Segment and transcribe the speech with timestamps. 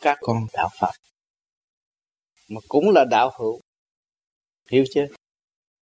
[0.00, 0.92] các con đạo Phật
[2.48, 3.60] mà cũng là đạo hữu.
[4.70, 5.06] Hiểu chưa?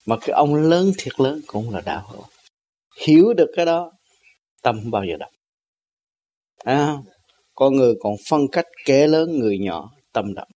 [0.07, 2.23] Mà cái ông lớn thiệt lớn cũng là đạo hữu.
[3.07, 3.93] Hiểu được cái đó
[4.62, 5.30] tâm bao giờ đập
[6.57, 6.96] à,
[7.55, 10.48] con người còn phân cách kẻ lớn người nhỏ tâm đậm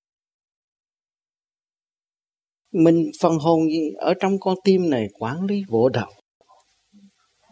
[2.73, 6.11] mình phần hồn gì ở trong con tim này quản lý vỗ đầu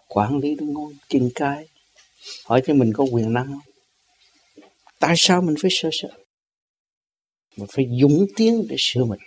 [0.08, 1.68] quản lý đúng ngôn chân cái.
[2.44, 3.75] Hỏi cho mình có quyền năng không?
[5.00, 6.08] Tại sao mình phải sợ sợ?
[7.56, 9.20] Mình phải dũng tiến để sửa mình.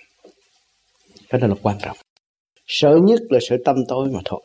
[1.30, 1.98] Cái đó là quan trọng.
[2.68, 4.42] Sợ nhất là sợ tâm tối mà thôi.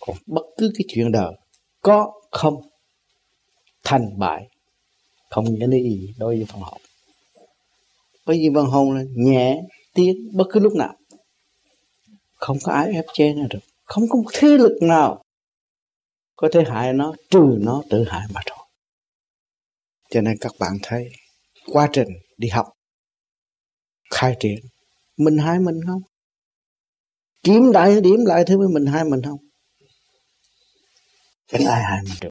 [0.00, 1.32] Còn bất cứ cái chuyện đời
[1.82, 2.54] có không,
[3.84, 4.48] thành bại,
[5.30, 6.80] không nghĩa lý gì đối với phần hồn.
[8.26, 9.60] Bởi vì phần hồn là nhẹ
[9.94, 10.96] tiến bất cứ lúc nào.
[12.34, 13.58] Không có ai ép chế nó được.
[13.84, 15.24] Không có một thế lực nào
[16.36, 18.53] có thể hại nó, trừ nó, tự hại mà thôi
[20.14, 21.08] cho nên các bạn thấy
[21.66, 22.66] quá trình đi học,
[24.10, 24.58] khai triển,
[25.16, 26.02] mình hai mình không?
[27.42, 29.38] Kiếm đại điểm lại thứ với mình hai mình không?
[31.46, 32.28] Chẳng ai hai mình được?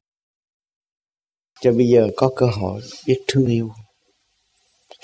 [1.60, 3.70] Cho bây giờ có cơ hội biết thương yêu,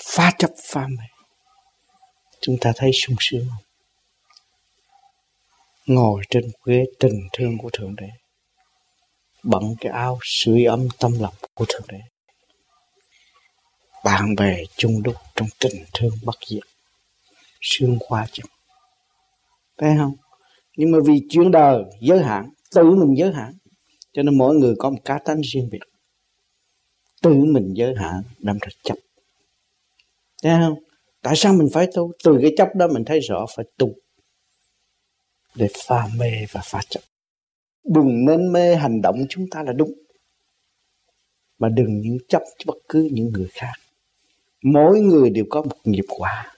[0.05, 1.05] phá chấp, phá mê.
[2.41, 3.63] Chúng ta thấy sung sướng không?
[5.85, 8.07] Ngồi trên ghế tình thương của thượng đế,
[9.43, 11.99] bận cái áo sưởi ấm tâm lòng của thượng đế
[14.05, 16.63] bạn bè chung đúc trong tình thương bất diệt.
[17.61, 18.45] Sương khoa chừng
[19.77, 20.15] thấy không?
[20.77, 23.53] Nhưng mà vì chuyện đời, giới hạn, tự mình giới hạn,
[24.13, 25.79] cho nên mỗi người có một cá tánh riêng biệt.
[27.21, 28.95] Tự mình giới hạn, đâm ra chấp.
[30.43, 30.79] Thấy không?
[31.21, 32.11] Tại sao mình phải tu?
[32.23, 33.93] Từ cái chấp đó mình thấy rõ phải tu.
[35.55, 36.99] Để pha mê và pha chấp.
[37.83, 39.93] Đừng nên mê hành động chúng ta là đúng.
[41.59, 43.73] Mà đừng những chấp bất cứ những người khác
[44.63, 46.55] mỗi người đều có một nghiệp quả.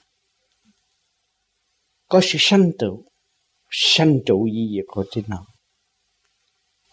[2.07, 3.05] Có sự sanh trụ.
[3.69, 5.45] Sanh trụ di diệt của chính nó.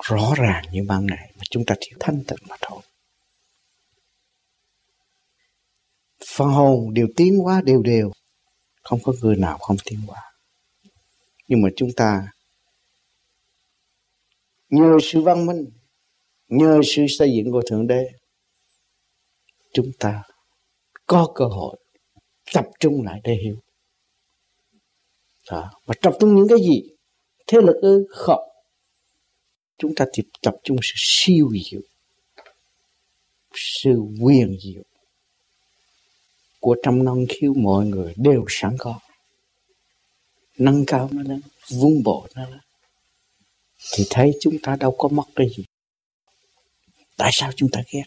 [0.03, 2.81] Rõ ràng như ban ngày mà chúng ta thiếu thanh tịnh mà thôi.
[6.27, 8.11] Phần hồn đều tiến hóa đều đều.
[8.83, 10.23] Không có người nào không tiến hóa.
[11.49, 12.33] Nhưng mà chúng ta
[14.69, 15.65] nhờ sự văn minh,
[16.49, 18.11] nhờ sự xây dựng của thượng đế,
[19.73, 20.23] chúng ta
[21.11, 21.77] có cơ hội
[22.53, 23.57] tập trung lại để hiểu.
[25.51, 25.71] Đó.
[25.87, 26.83] và tập trung những cái gì?
[27.47, 28.07] Thế lực ư?
[28.11, 28.49] Không.
[29.79, 31.81] Chúng ta chỉ tập trung sự siêu diệu,
[33.55, 34.83] sự quyền diệu
[36.61, 39.01] của trăm năng khiếu mọi người đều sẵn có.
[40.59, 42.61] Nâng cao nó lên, vun bổ nó lên.
[43.93, 45.65] Thì thấy chúng ta đâu có mất cái gì.
[47.17, 48.05] Tại sao chúng ta ghét?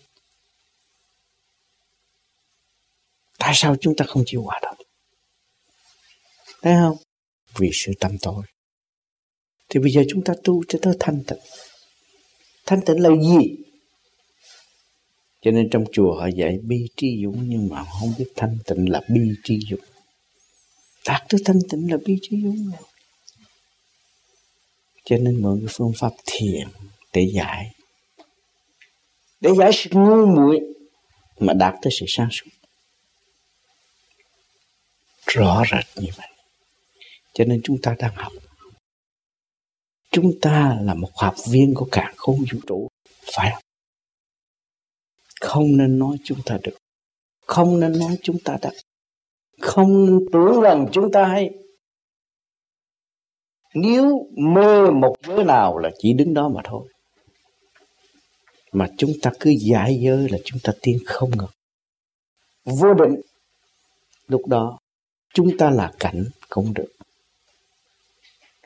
[3.54, 4.76] Tại sao chúng ta không chịu hòa đồng?
[6.62, 6.98] Thấy không?
[7.58, 8.44] Vì sự tâm tối
[9.70, 11.40] thì bây giờ chúng ta tu cho tới thanh tịnh.
[12.66, 13.56] Thanh tịnh là gì?
[15.42, 18.92] Cho nên trong chùa họ dạy bi tri dũng, nhưng mà không biết thanh tịnh
[18.92, 19.86] là bi tri dũng.
[21.06, 22.90] Đạt tới thanh tịnh là bi tri dũng rồi.
[25.06, 26.68] Cho nên mượn cái phương pháp thiền
[27.14, 27.66] để giải.
[29.42, 30.60] Để giải sự ngu muội
[31.40, 32.50] mà đạt tới sự sáng suốt
[35.26, 36.28] rõ rệt như vậy.
[37.34, 38.32] Cho nên chúng ta đang học.
[40.12, 42.88] Chúng ta là một học viên của cả khối vũ trụ,
[43.36, 43.64] phải không?
[45.42, 46.78] Không nên nói chúng ta được.
[47.46, 48.72] Không nên nói chúng ta đã.
[49.62, 51.50] Không nên tưởng rằng chúng ta hay.
[53.74, 56.88] Nếu mê một giới nào là chỉ đứng đó mà thôi.
[58.72, 61.50] Mà chúng ta cứ giải giới là chúng ta tiến không ngừng.
[62.66, 63.22] Vô định.
[64.28, 64.80] Lúc đó
[65.34, 66.92] chúng ta là cảnh cũng được.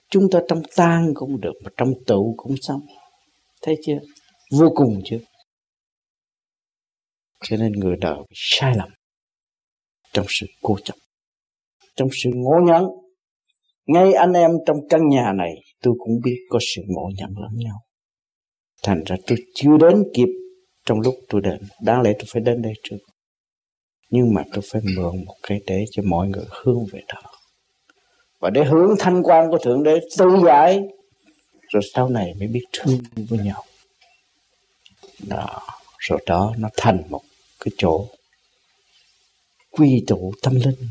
[0.09, 2.81] Chúng ta trong tan cũng được mà trong tụ cũng xong
[3.61, 3.99] thấy chưa?
[4.51, 5.17] Vô cùng chưa
[7.43, 8.89] cho nên người đời sai lầm
[10.13, 10.95] trong sự cố chấp,
[11.95, 12.83] trong sự ngộ nhận.
[13.85, 17.51] Ngay anh em trong căn nhà này, tôi cũng biết có sự ngộ nhận lẫn
[17.55, 17.75] nhau.
[18.83, 20.27] Thành ra tôi chưa đến kịp
[20.85, 21.59] trong lúc tôi đến.
[21.83, 22.97] Đáng lẽ tôi phải đến đây trước
[24.09, 27.21] nhưng mà tôi phải mượn một cái để cho mọi người hướng về đó.
[28.39, 30.81] Và để hướng thanh quan của thượng đế tự giải,
[31.67, 33.63] rồi sau này mới biết thương với nhau.
[35.27, 35.61] Đó,
[35.99, 37.21] rồi đó nó thành một
[37.59, 38.07] cái chỗ
[39.71, 40.89] quy tụ tâm linh,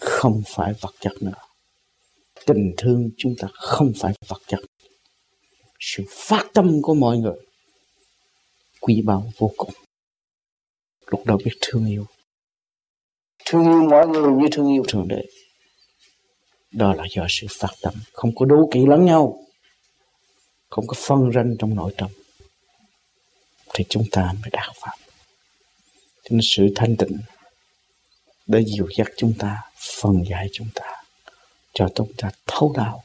[0.00, 1.32] không phải vật chất nữa.
[2.46, 4.60] Tình thương chúng ta không phải vật chất.
[5.80, 7.36] Sự phát tâm của mọi người
[8.80, 9.72] quý báu vô cùng.
[11.06, 12.06] Lúc đó biết thương yêu
[13.44, 15.22] thương yêu mọi người như thương yêu thượng đế.
[16.70, 19.38] Đó là do sự phát tâm không có đố kỵ lẫn nhau,
[20.70, 22.10] không có phân ranh trong nội tâm.
[23.74, 24.96] Thì chúng ta mới đạt pháp.
[26.22, 27.18] Cho nên sự thanh tịnh
[28.46, 29.62] để dìu dắt chúng ta
[30.00, 31.02] phần giải chúng ta,
[31.74, 33.02] cho chúng ta thấu đạo.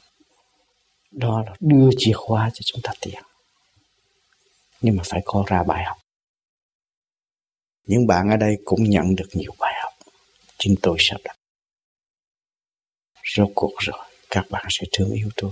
[1.10, 3.22] Đó là đưa chìa khóa cho chúng ta tiền
[4.82, 5.96] nhưng mà phải có ra bài học.
[7.86, 9.81] Những bạn ở đây cũng nhận được nhiều bài học
[10.62, 11.36] chính tôi sắp đặt
[13.36, 13.98] rốt cuộc rồi,
[14.30, 15.50] các bạn sẽ thương yêu tôi.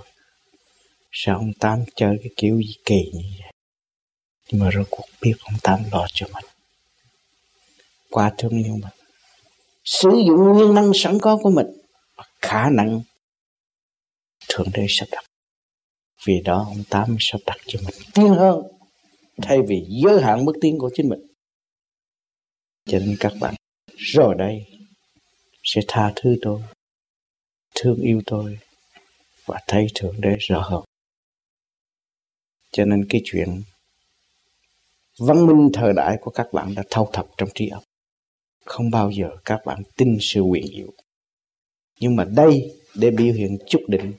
[1.12, 3.52] Sao ông tám chơi cái kiểu gì kỳ như vậy?
[4.50, 6.44] Nhưng mà rốt cuộc biết ông tám lo cho mình.
[8.10, 8.92] Qua thương yêu mình.
[9.84, 11.66] Sử dụng nguyên năng sẵn có của mình
[12.42, 13.02] khả năng
[14.48, 15.24] thượng đế sắp đặt.
[16.26, 18.62] Vì đó ông tám sắp đặt cho mình tiến hơn,
[19.42, 21.20] thay vì giới hạn bước tiến của chính mình.
[22.86, 23.54] Cho nên các bạn,
[23.96, 24.79] rồi đây
[25.62, 26.60] sẽ tha thứ tôi,
[27.74, 28.58] thương yêu tôi
[29.46, 30.84] và thấy thượng đế rõ hơn.
[32.72, 33.62] Cho nên cái chuyện
[35.18, 37.82] văn minh thời đại của các bạn đã thâu thập trong trí óc.
[38.64, 40.90] Không bao giờ các bạn tin sự quyền diệu.
[42.00, 44.12] Nhưng mà đây để biểu hiện chút định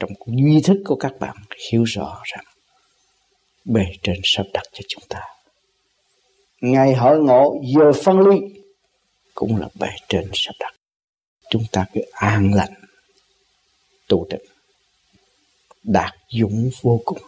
[0.00, 1.36] trong duy thức của các bạn
[1.70, 2.44] hiểu rõ rằng
[3.64, 5.20] bề trên sắp đặt cho chúng ta.
[6.60, 8.61] Ngày hội ngộ giờ phân ly
[9.34, 10.74] cũng là bề trên sắp đặt
[11.52, 12.72] chúng ta cứ an lành,
[14.08, 14.40] tu tịnh,
[15.82, 17.22] đạt dũng vô cùng.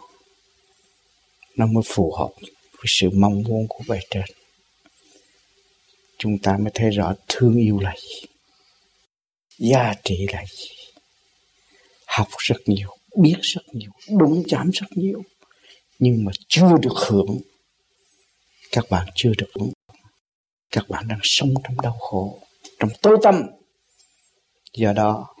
[1.55, 2.29] Nó mới phù hợp
[2.71, 4.25] với sự mong muốn của bề trên.
[6.17, 8.27] Chúng ta mới thấy rõ thương yêu là gì,
[9.57, 10.69] giá trị là gì.
[12.07, 15.23] Học rất nhiều, biết rất nhiều, đúng chạm rất nhiều.
[15.99, 17.39] Nhưng mà chưa được hưởng.
[18.71, 19.71] Các bạn chưa được hưởng
[20.75, 22.39] các bạn đang sống trong đau khổ,
[22.79, 23.41] trong tối tâm
[24.73, 25.35] do đó,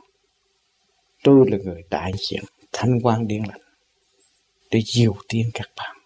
[1.23, 3.61] tôi là người đại diện thanh quan điện lành
[4.71, 5.97] để diều tiên các bạn.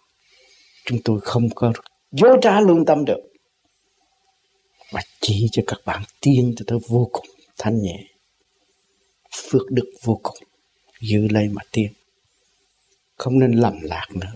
[0.84, 1.72] Chúng tôi không có
[2.12, 3.20] dối trá lương tâm được
[4.92, 7.26] và chỉ cho các bạn tiên cho tôi vô cùng
[7.58, 8.04] thanh nhẹ.
[9.32, 10.38] Phước đức vô cùng,
[11.00, 11.92] giữ lấy mà tiên
[13.16, 14.34] không nên lầm lạc nữa.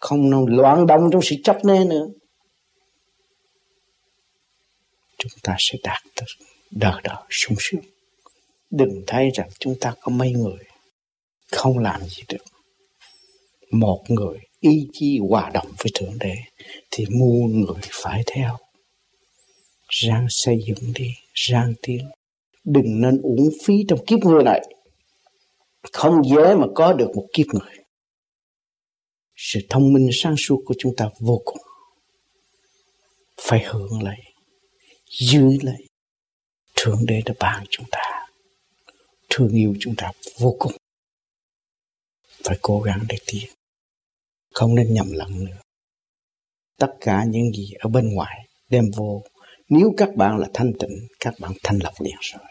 [0.00, 2.06] Không nên loạn động trong sự chấp nê nữa
[5.22, 7.80] chúng ta sẽ đạt được đời đời sung sướng.
[8.70, 10.58] Đừng thấy rằng chúng ta có mấy người
[11.52, 12.44] không làm gì được.
[13.70, 16.34] Một người ý chí hòa đồng với thượng đế
[16.90, 18.56] thì muôn người phải theo.
[19.88, 22.10] Ráng xây dựng đi, ráng tiến.
[22.64, 24.60] Đừng nên uổng phí trong kiếp người này.
[25.92, 27.84] Không dễ mà có được một kiếp người.
[29.36, 31.62] Sự thông minh sáng suốt của chúng ta vô cùng.
[33.40, 34.31] Phải hưởng lấy
[35.20, 35.86] giữ lấy.
[36.74, 38.26] Thượng đế đã ban chúng ta.
[39.30, 40.72] Thương yêu chúng ta vô cùng.
[42.44, 43.50] Phải cố gắng để tiến.
[44.54, 45.60] Không nên nhầm lẫn nữa.
[46.78, 49.22] Tất cả những gì ở bên ngoài đem vô.
[49.68, 52.42] Nếu các bạn là thanh tịnh, các bạn thanh lọc liền rồi.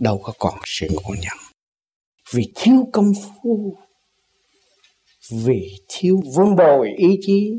[0.00, 1.38] Đâu có còn sự ngộ nhận.
[2.34, 3.76] Vì thiếu công phu.
[5.30, 7.52] Vì thiếu vun bồi ý chí.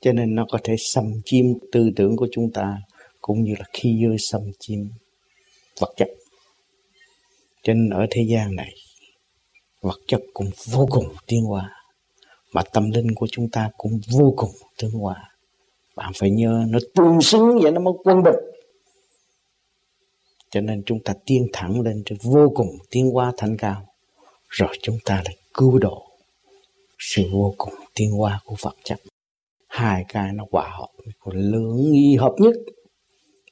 [0.00, 2.76] Cho nên nó có thể xâm chiếm tư tưởng của chúng ta
[3.20, 4.78] cũng như là khi rơi xâm chiếm
[5.80, 6.08] vật chất.
[7.62, 8.74] Cho nên ở thế gian này,
[9.80, 11.70] vật chất cũng vô cùng tiến hóa,
[12.52, 15.16] mà tâm linh của chúng ta cũng vô cùng tiến hóa.
[15.96, 18.34] Bạn phải nhớ, nó tương xứng vậy nó mới quân bình.
[20.50, 23.86] Cho nên chúng ta tiến thẳng lên cho vô cùng tiến hóa thành cao,
[24.48, 26.06] rồi chúng ta lại cứu độ
[26.98, 29.00] sự vô cùng tiến hóa của vật chất.
[29.68, 32.54] Hai cái nó hòa hợp, còn lượng nghi hợp nhất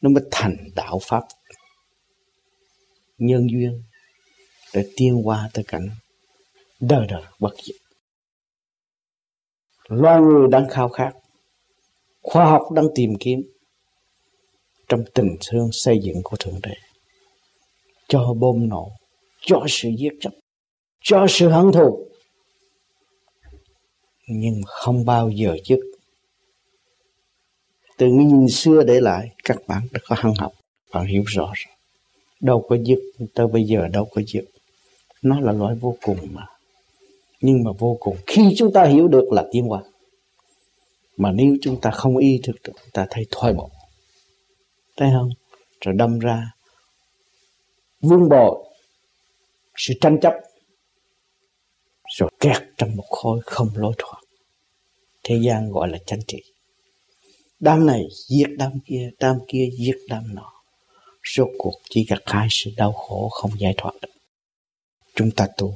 [0.00, 1.24] nó mới thành đạo pháp.
[3.18, 3.82] Nhân duyên
[4.74, 5.88] để tiến qua tới cảnh
[6.80, 7.76] đời đời bất diệt.
[9.88, 11.10] Loài người đang khao khát.
[12.22, 13.42] Khoa học đang tìm kiếm.
[14.88, 16.74] Trong tình thương xây dựng của thượng đế.
[18.08, 18.92] Cho bom nổ.
[19.40, 20.32] Cho sự giết chóc.
[21.02, 22.08] Cho sự hận thù.
[24.28, 25.78] Nhưng không bao giờ dứt
[27.98, 30.52] từ nghìn xưa để lại, các bạn đã có hăng học
[30.92, 31.74] bạn hiểu rõ rồi.
[32.40, 32.98] Đâu có dứt,
[33.34, 34.44] tới bây giờ đâu có dứt.
[35.22, 36.46] Nó là loại vô cùng mà.
[37.40, 38.16] Nhưng mà vô cùng.
[38.26, 39.82] Khi chúng ta hiểu được là tiến hóa.
[41.16, 43.70] Mà nếu chúng ta không ý thức được ta thấy thoái bộ.
[44.96, 45.30] Thấy không?
[45.80, 46.52] Rồi đâm ra,
[48.00, 48.64] vương bội
[49.76, 50.34] sự tranh chấp,
[52.18, 54.20] rồi kẹt trong một khối không lối thoát.
[55.24, 56.42] Thế gian gọi là chánh trị
[57.60, 60.52] đám này giết đám kia đám kia giết đám nọ.
[61.36, 64.12] Rốt cuộc chỉ gặt hai sự đau khổ không giải thoát được.
[65.14, 65.74] Chúng ta tu.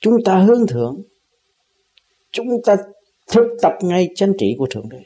[0.00, 1.02] Chúng ta hướng thượng.
[2.32, 2.76] Chúng ta
[3.26, 5.02] thực tập ngay chánh trị của thượng đế.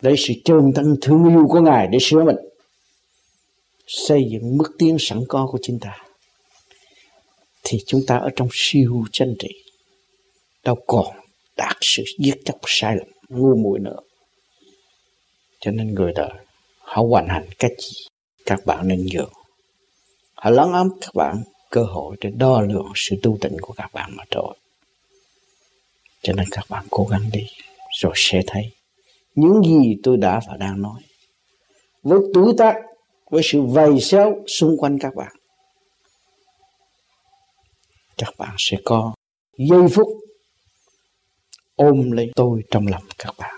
[0.00, 2.36] Lấy sự chân tăng thương yêu của ngài để sửa mình.
[3.86, 5.96] Xây dựng mức tiến sẵn có của chính ta.
[7.64, 9.48] Thì chúng ta ở trong siêu chánh trị.
[10.64, 11.06] Đâu còn
[11.56, 13.98] đạt sự giết chóc sai lầm ngu muội nữa
[15.60, 16.32] cho nên người đời
[16.78, 18.06] họ hoàn hành cách gì
[18.46, 19.32] các bạn nên nhường
[20.34, 23.92] họ lắng ấm các bạn cơ hội để đo lường sự tu tịnh của các
[23.92, 24.56] bạn mà thôi
[26.22, 27.46] cho nên các bạn cố gắng đi,
[28.00, 28.62] rồi sẽ thấy
[29.34, 31.00] những gì tôi đã và đang nói
[32.02, 32.74] với tuổi tác,
[33.30, 35.32] với sự vầy xéo xung quanh các bạn.
[38.16, 39.14] Các bạn sẽ có
[39.58, 40.08] giây phút
[41.78, 43.54] ôm lấy tôi trong lòng các bạn.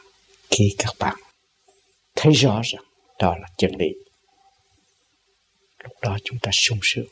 [0.50, 1.16] Khi các bạn
[2.16, 2.84] thấy rõ rằng
[3.18, 3.88] đó là chân lý,
[5.84, 7.06] lúc đó chúng ta sung sướng.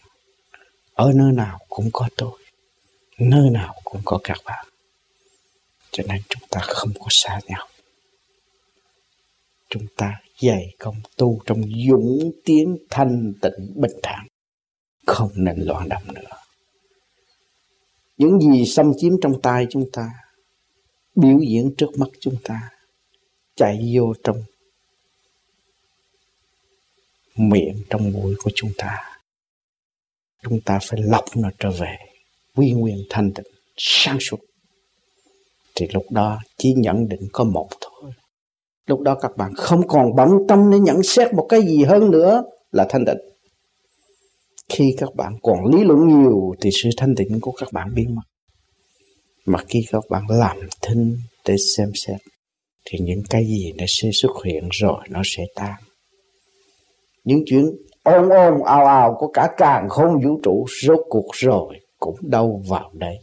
[0.95, 2.39] Ở nơi nào cũng có tôi,
[3.19, 4.67] nơi nào cũng có các bạn.
[5.91, 7.69] Cho nên chúng ta không có xa nhau.
[9.69, 14.27] Chúng ta dày công tu trong dũng tiến thanh tịnh bình thản.
[15.07, 16.37] Không nên loạn động nữa.
[18.17, 20.11] Những gì xâm chiếm trong tay chúng ta
[21.21, 22.71] biểu diễn trước mắt chúng ta,
[23.57, 24.43] chạy vô trong
[27.37, 28.97] miệng, trong mũi của chúng ta.
[30.43, 31.97] Chúng ta phải lọc nó trở về
[32.57, 33.47] quy nguyên thanh tịnh,
[33.77, 34.39] sáng suốt.
[35.75, 38.13] Thì lúc đó chỉ nhận định có một thôi.
[38.87, 42.11] Lúc đó các bạn không còn bận tâm để nhận xét một cái gì hơn
[42.11, 43.19] nữa là thanh tịnh.
[44.69, 48.15] Khi các bạn còn lý luận nhiều thì sự thanh tịnh của các bạn biến
[48.15, 48.23] mất
[49.49, 52.21] mà khi các bạn làm thinh để xem xét,
[52.85, 55.75] thì những cái gì nó sẽ xuất hiện rồi nó sẽ tan.
[57.25, 57.65] Những chuyện
[58.03, 62.63] ôm ôm ào ào của cả càng không vũ trụ rốt cuộc rồi cũng đâu
[62.69, 63.19] vào đây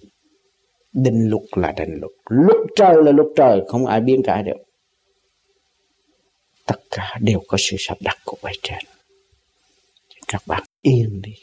[0.96, 2.12] định luật là định luật.
[2.30, 4.58] Lúc trời là lúc trời, không ai biến cãi được.
[6.66, 8.80] Tất cả đều có sự sắp đặt của bài trên.
[10.28, 11.34] Các bạn yên đi,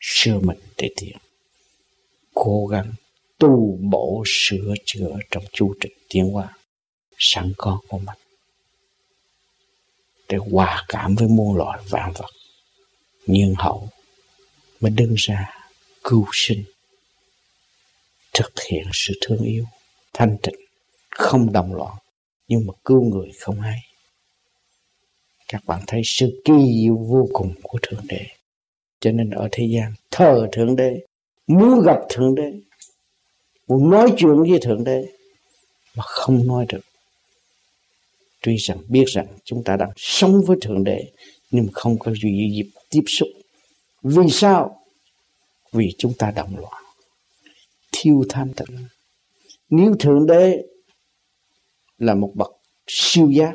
[0.00, 1.16] sửa mình để tiến,
[2.34, 2.92] cố gắng
[3.38, 6.48] tu bổ sửa chữa trong chu trình tiến hóa,
[7.18, 8.18] sẵn có của mình,
[10.28, 12.30] để hòa cảm với muôn loài vạn vật
[13.26, 13.88] nhân hậu
[14.80, 15.50] mới đứng ra
[16.04, 16.64] cứu sinh,
[18.34, 19.64] thực hiện sự thương yêu,
[20.12, 20.60] thanh tịnh,
[21.10, 21.96] không đồng loạn,
[22.48, 23.78] nhưng mà cứu người không hay.
[25.48, 26.52] Các bạn thấy sự kỳ
[26.82, 28.26] diệu vô cùng của thượng đế.
[29.00, 31.00] Cho nên ở thế gian thờ thượng đế,
[31.46, 32.52] muốn gặp thượng đế
[33.68, 35.06] muốn nói chuyện với thượng đế
[35.96, 36.80] mà không nói được.
[38.42, 41.04] Tuy rằng biết rằng chúng ta đang sống với thượng đế,
[41.50, 43.28] nhưng không có gì dịp tiếp xúc.
[44.02, 44.82] Vì sao?
[45.72, 46.82] Vì chúng ta động loạn
[47.92, 48.68] thiêu tham tận
[49.70, 50.62] nếu thượng đế
[51.98, 52.52] là một bậc
[52.86, 53.54] siêu giác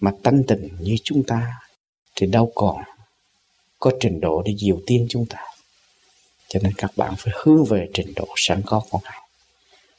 [0.00, 1.52] mà tánh tình như chúng ta,
[2.16, 2.76] thì đâu còn
[3.78, 5.38] có trình độ để diệu tiên chúng ta
[6.54, 9.20] cho nên các bạn phải hướng về trình độ sẵn có của ngài.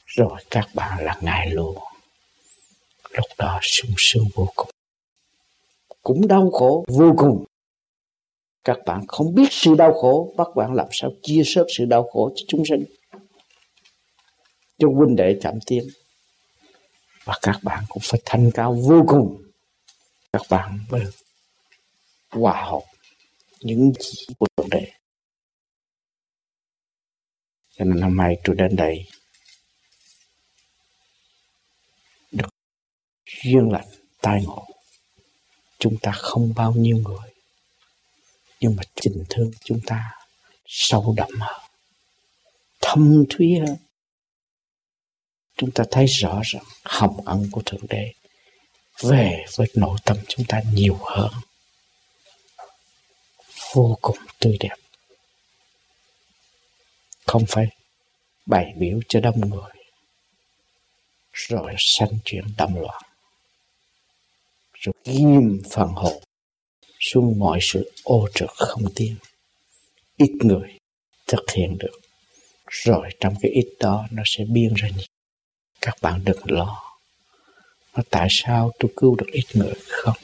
[0.06, 1.78] Rồi các bạn là ngài luôn.
[3.10, 4.70] Lúc đó sung sướng vô cùng.
[6.02, 7.44] Cũng đau khổ vô cùng.
[8.64, 12.08] Các bạn không biết sự đau khổ các bạn làm sao chia sớt sự đau
[12.12, 12.84] khổ cho chúng sinh?
[14.78, 15.88] Cho huynh đệ chậm tiến
[17.24, 19.42] và các bạn cũng phải thanh cao vô cùng.
[20.32, 21.02] Các bạn mới
[22.30, 22.82] hòa hợp
[23.60, 24.92] những gì của thượng đế
[27.76, 29.06] cho nên hôm nay tôi đến đây.
[32.30, 32.48] Được
[33.44, 33.88] duyên lành
[34.20, 34.66] tai ngộ.
[35.78, 37.30] Chúng ta không bao nhiêu người.
[38.60, 40.10] Nhưng mà tình thương chúng ta
[40.66, 41.60] sâu đậm hơn.
[42.80, 43.76] Thâm thúy hơn.
[45.56, 48.12] Chúng ta thấy rõ rằng hồng ân của thượng đế
[49.02, 51.30] về với nội tâm chúng ta nhiều hơn.
[53.72, 54.76] Vô cùng tươi đẹp
[57.36, 57.66] không phải
[58.46, 59.70] bày biểu cho đông người,
[61.32, 63.02] rồi sanh chuyện tâm loạn,
[64.72, 66.22] rồi ghim phần hồn
[67.00, 69.16] xuống mọi sự ô trực không tiên
[70.16, 70.78] ít người
[71.26, 72.00] thực hiện được,
[72.70, 75.06] rồi trong cái ít đó nó sẽ biên ra nhiều.
[75.80, 76.82] Các bạn đừng lo,
[77.94, 80.16] mà tại sao tôi cứu được ít người không?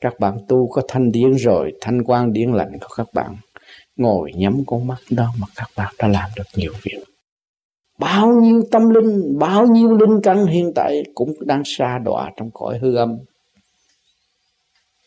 [0.00, 3.36] Các bạn tu có thanh điển rồi, thanh quan điển lạnh của các bạn
[4.00, 7.04] ngồi nhắm con mắt đó mà các bạn đã làm được nhiều việc.
[7.98, 12.50] Bao nhiêu tâm linh bao nhiêu linh căn hiện tại cũng đang xa đọa trong
[12.54, 13.18] cõi hư âm.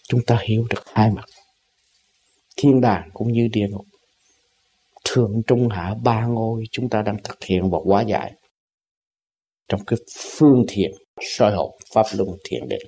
[0.09, 1.25] Chúng ta hiểu được hai mặt.
[2.57, 3.85] Thiên đàng cũng như địa ngục.
[5.03, 8.33] Thượng trung hạ ba ngôi chúng ta đang thực hiện và hóa giải.
[9.69, 9.99] Trong cái
[10.37, 12.87] phương thiện soi hồn pháp luân thiện định.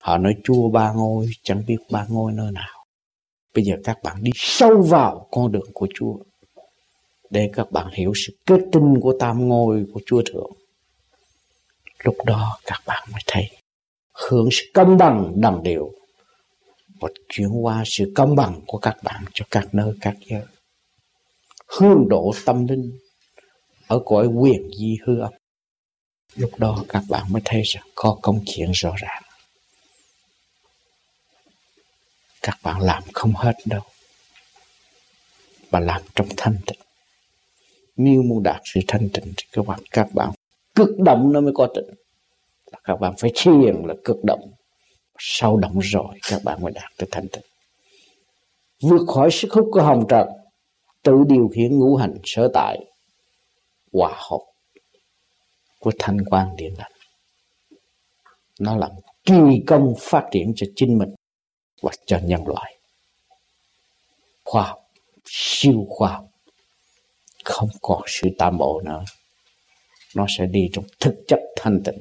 [0.00, 2.81] Họ nói chua ba ngôi chẳng biết ba ngôi nơi nào
[3.54, 6.16] bây giờ các bạn đi sâu vào con đường của chúa,
[7.30, 10.52] để các bạn hiểu sự kết tinh của tam ngôi của chúa thượng.
[12.04, 13.50] Lúc đó các bạn mới thấy
[14.12, 15.90] hưởng sự công bằng đồng đều
[17.00, 20.42] và chuyển qua sự công bằng của các bạn cho các nơi, các giới.
[21.66, 22.98] Hương độ tâm linh
[23.86, 25.32] ở cõi quyền di hư âm.
[26.36, 29.21] Lúc đó các bạn mới thấy rằng có công chuyện rõ ràng.
[32.42, 33.80] Các bạn làm không hết đâu.
[35.70, 36.78] Và làm trong thanh tịnh.
[37.96, 40.30] Nếu muốn đạt sự thanh tịnh thì các bạn các bạn
[40.74, 41.94] cực động nó mới có tịnh.
[42.72, 44.52] Là các bạn phải thiền là cực động.
[45.18, 47.42] Sau động rồi, các bạn mới đạt tới thanh tịnh.
[48.82, 50.28] Vượt khỏi sức hút của hồng trần,
[51.02, 52.78] tự điều khiển ngũ hành sở tại,
[53.92, 54.40] hòa hợp
[55.80, 56.92] của thanh quan điện lành.
[58.60, 58.90] Nó là
[59.24, 61.14] kỳ công phát triển cho chính mình
[61.82, 62.78] và cho nhân loại.
[64.44, 64.78] Khoa học,
[65.24, 66.24] siêu khoa học.
[67.44, 69.04] Không còn sự tạm bộ nữa.
[70.14, 72.00] Nó sẽ đi trong thực chất thanh tịnh.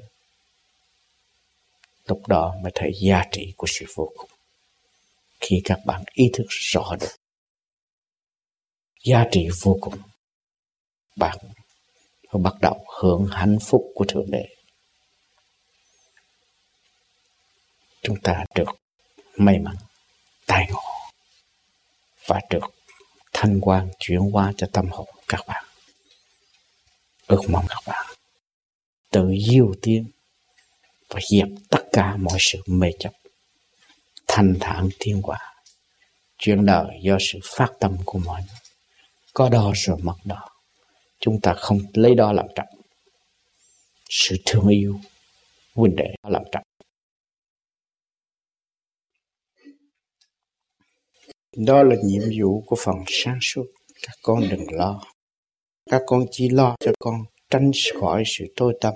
[2.05, 4.29] Lúc đó mới thấy giá trị của sự vô cùng.
[5.39, 7.15] Khi các bạn ý thức rõ được
[9.03, 9.95] giá trị vô cùng,
[11.15, 11.37] bạn
[12.33, 14.45] bắt đầu hưởng hạnh phúc của thượng đế.
[18.01, 18.80] Chúng ta được
[19.45, 19.75] may mắn
[20.45, 20.81] tài ngộ.
[22.27, 22.73] Và được
[23.33, 25.65] thanh quan chuyển qua cho tâm hồn các bạn.
[27.27, 28.05] Ước mong các bạn
[29.11, 30.05] tự yêu tiên
[31.09, 33.11] và dẹp tất cả mọi sự mê chấp.
[34.27, 35.53] Thanh thản thiên quả
[36.37, 38.59] chuyện đời do sự phát tâm của mọi người.
[39.33, 40.49] Có đo rồi mất đo,
[41.19, 42.67] chúng ta không lấy đó làm trọng
[44.09, 44.99] sự thương yêu,
[45.75, 46.63] huynh đệ, làm trọng
[51.57, 53.65] đó là nhiệm vụ của phần sáng suốt.
[54.01, 55.01] Các con đừng lo.
[55.89, 57.15] Các con chỉ lo cho con
[57.49, 58.93] tránh khỏi sự tối tâm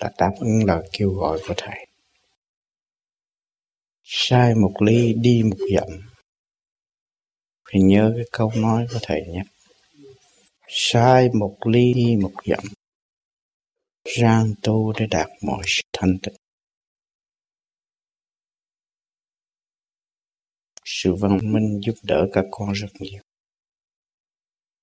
[0.00, 1.86] là đáp ứng lời kêu gọi của thầy.
[4.02, 5.88] Sai một ly, đi một dặm.
[7.72, 9.42] Phải nhớ cái câu nói của thầy nhé.
[10.68, 12.64] Sai một ly, đi một dặm.
[14.18, 16.39] Rang tu để đạt mọi sự thanh tịnh.
[21.02, 23.22] Sự văn minh giúp đỡ các con rất nhiều.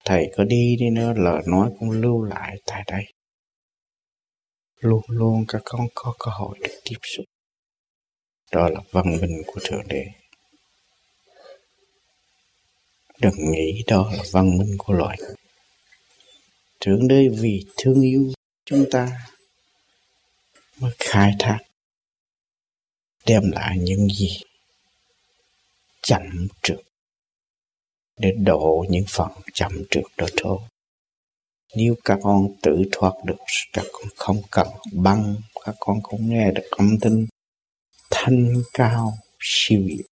[0.06, 3.04] Thầy có đi đi nữa lời nói cũng lưu lại tại đây.
[4.80, 7.26] Luôn luôn các con có cơ hội được tiếp xúc.
[8.52, 10.06] Đó là văn minh của thượng đế.
[13.22, 15.18] Đừng nghĩ đó là văn minh của loài
[16.80, 18.32] thượng đế vì thương yêu
[18.66, 19.12] chúng ta
[20.80, 21.60] mới khai thác,
[23.26, 24.47] đem lại những gì
[26.02, 26.80] chậm trượt.
[28.20, 30.60] Để độ những phần chậm trượt đó thôi.
[31.76, 33.38] Nếu các con tự thoát được,
[33.74, 37.26] các con không cần băng, các con cũng nghe được âm thanh
[38.10, 40.08] thanh cao, siêu diệu.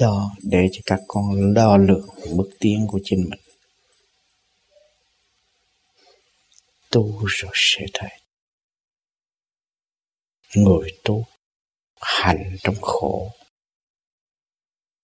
[0.00, 3.40] Đó, để cho các con đo lường bước tiến của chính mình.
[6.90, 8.10] Tu rồi sẽ thấy.
[10.54, 11.24] Người tu
[12.02, 13.30] hành trong khổ.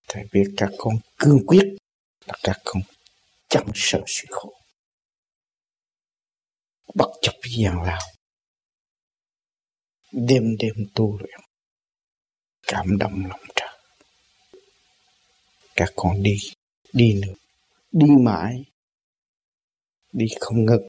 [0.08, 1.64] Thầy biết các con cương quyết
[2.26, 2.82] là các con
[3.48, 4.54] chẳng sợ sự khổ.
[6.94, 8.00] Bất chấp gian lao.
[10.12, 11.40] Đêm đêm tu luyện.
[12.62, 13.78] Cảm động lòng trời.
[15.76, 16.37] Các con đi
[16.92, 17.34] đi nữa.
[17.92, 18.64] Đi mãi.
[20.12, 20.87] Đi không ngừng.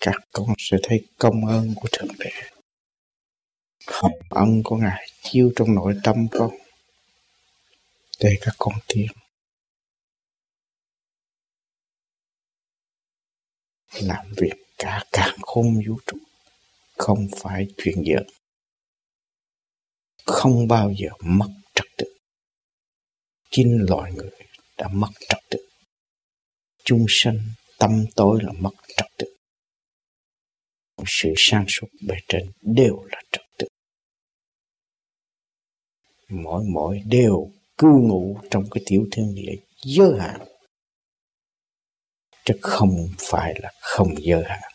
[0.00, 2.30] Các con sẽ thấy công ơn của thượng đế.
[3.86, 6.50] Hồng ân của ngài chiêu trong nội tâm con,
[8.20, 9.06] để các con tiến
[14.00, 16.16] làm việc cả càng khôn vũ trụ,
[16.96, 18.26] không phải chuyện giỡn
[20.26, 22.06] không bao giờ mất trật tự.
[23.50, 24.30] Chính loài người
[24.78, 25.68] đã mất trật tự.
[26.84, 27.38] Chung sanh
[27.78, 29.35] tâm tối là mất trật tự
[31.06, 33.66] sự sang suốt bề trên đều là trật tự.
[36.28, 40.40] Mỗi mỗi đều cư ngụ trong cái tiểu thiên địa giới hạn.
[42.44, 44.72] Chứ không phải là không giới hạn.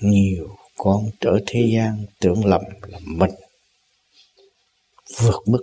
[0.00, 3.34] Nhiều con trở thế gian tưởng lầm là mình
[5.18, 5.62] vượt mức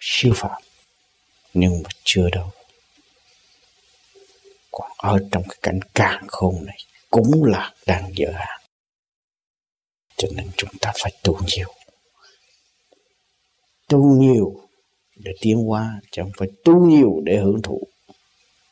[0.00, 0.62] siêu phạm
[1.54, 2.50] nhưng mà chưa đâu
[4.74, 6.78] còn ở trong cái cảnh càng khôn này
[7.10, 8.64] cũng là đang dở hạn
[10.16, 11.68] cho nên chúng ta phải tu nhiều.
[13.88, 14.68] Tu nhiều
[15.16, 17.82] để tiến hóa chứ không phải tu nhiều để hưởng thụ.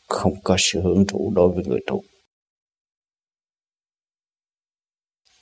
[0.09, 2.03] Không có sự hưởng thụ đối với người tu.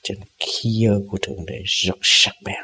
[0.03, 2.63] Cho nên khí giới của thượng đế rất sắc bén.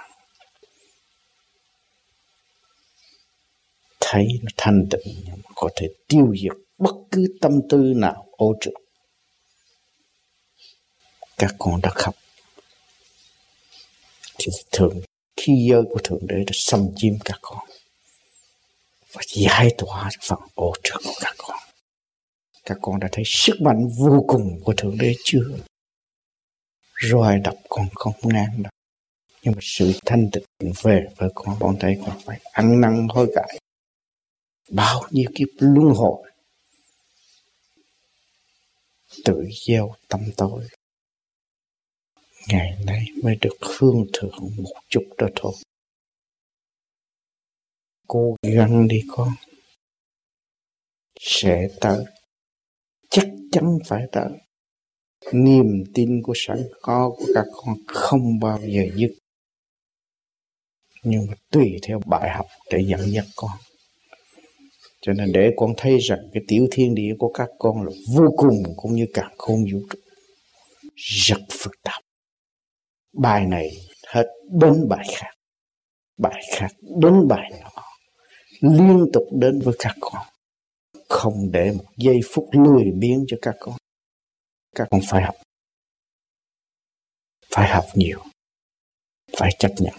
[3.99, 8.27] Thấy nó thanh tịnh nhưng mà có thể tiêu diệt bất cứ tâm tư nào,
[8.31, 8.73] ô trượt
[11.37, 12.15] các con đã khóc.
[14.37, 15.01] Thì thường,
[15.35, 17.67] khi giới của thượng đế đã xâm chiếm các con,
[19.11, 21.57] và giải tỏa phần ô trượt của các con.
[22.65, 25.43] Các con đã thấy sức mạnh vô cùng của thượng đế chưa?
[26.93, 28.71] Rồi đập con không ngang đâu.
[29.41, 33.31] Nhưng mà sự thanh tịnh về với con con thấy con phải ăn năn hối
[33.35, 33.59] cải.
[34.69, 36.31] Bao nhiêu kiếp luân hồi
[39.25, 40.67] tự gieo tâm tôi
[42.47, 45.53] ngày nay mới được hương thượng một chút đó thôi.
[48.07, 49.29] Cố gắng đi con.
[51.19, 52.05] Sẽ tới.
[53.09, 54.29] Chắc chắn phải tới.
[55.33, 59.17] Niềm tin của sẵn có của các con không bao giờ dứt.
[61.03, 63.51] Nhưng mà tùy theo bài học để dẫn dắt con
[65.07, 68.33] cho nên để con thấy rằng cái tiểu thiên địa của các con là vô
[68.37, 69.99] cùng cũng như cả không vũ trụ
[70.95, 72.01] rất phức tạp.
[73.13, 73.69] Bài này
[74.07, 75.31] hết đến bài khác.
[76.17, 76.67] Bài khác
[77.01, 77.83] đến bài nọ
[78.61, 80.27] liên tục đến với các con.
[81.09, 83.75] Không để một giây phút lười biếng cho các con.
[84.75, 85.35] Các con phải học.
[87.55, 88.19] Phải học nhiều.
[89.37, 89.93] Phải chấp nhận.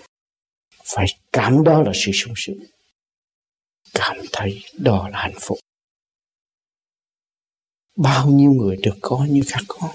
[0.84, 2.58] Phải cảm đó là sự sung sướng
[3.94, 5.58] cảm thấy đó là hạnh phúc.
[7.96, 9.90] Bao nhiêu người được có như các con?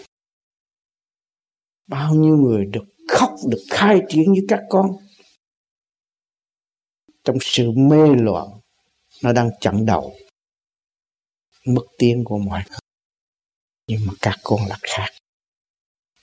[1.88, 4.92] Bao nhiêu người được khóc, được khai triển như các con?
[7.24, 8.48] Trong sự mê loạn,
[9.24, 10.16] nó đang chặn đầu.
[11.66, 12.80] Mất tiếng của mọi người.
[13.88, 15.10] Nhưng mà các con là khác.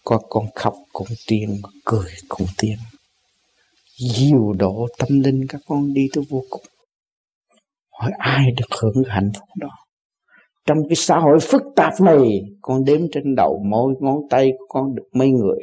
[0.05, 2.79] Có con khóc cũng tiên cười cũng tiên
[4.01, 6.63] dìu độ tâm linh các con đi tới vô cùng
[8.01, 9.69] hỏi ai được hưởng hạnh phúc đó?
[10.67, 14.65] Trong cái xã hội phức tạp này, con đếm trên đầu mỗi ngón tay của
[14.69, 15.59] con được mấy người?